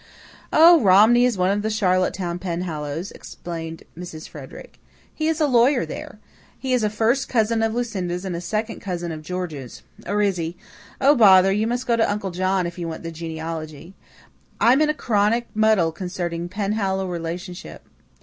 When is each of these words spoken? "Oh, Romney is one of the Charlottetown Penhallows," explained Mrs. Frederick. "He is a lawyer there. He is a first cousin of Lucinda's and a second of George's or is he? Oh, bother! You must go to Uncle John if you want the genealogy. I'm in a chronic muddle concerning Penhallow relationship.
"Oh, 0.51 0.81
Romney 0.81 1.25
is 1.25 1.37
one 1.37 1.51
of 1.51 1.61
the 1.61 1.69
Charlottetown 1.69 2.39
Penhallows," 2.39 3.11
explained 3.11 3.83
Mrs. 3.95 4.27
Frederick. 4.27 4.79
"He 5.13 5.27
is 5.27 5.39
a 5.39 5.45
lawyer 5.45 5.85
there. 5.85 6.17
He 6.57 6.73
is 6.73 6.81
a 6.83 6.89
first 6.89 7.29
cousin 7.29 7.61
of 7.61 7.75
Lucinda's 7.75 8.25
and 8.25 8.35
a 8.35 8.41
second 8.41 8.81
of 8.87 9.21
George's 9.21 9.83
or 10.07 10.23
is 10.23 10.37
he? 10.37 10.57
Oh, 10.99 11.13
bother! 11.13 11.51
You 11.51 11.67
must 11.67 11.85
go 11.85 11.95
to 11.95 12.11
Uncle 12.11 12.31
John 12.31 12.65
if 12.65 12.79
you 12.79 12.87
want 12.87 13.03
the 13.03 13.11
genealogy. 13.11 13.93
I'm 14.59 14.81
in 14.81 14.89
a 14.89 14.95
chronic 14.95 15.45
muddle 15.53 15.91
concerning 15.91 16.49
Penhallow 16.49 17.05
relationship. 17.07 17.87